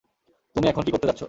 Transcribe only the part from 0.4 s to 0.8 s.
তুমি